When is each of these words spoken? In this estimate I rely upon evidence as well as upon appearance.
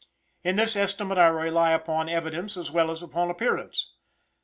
In 0.43 0.55
this 0.55 0.75
estimate 0.75 1.19
I 1.19 1.27
rely 1.27 1.73
upon 1.73 2.09
evidence 2.09 2.57
as 2.57 2.71
well 2.71 2.89
as 2.89 3.03
upon 3.03 3.29
appearance. 3.29 3.91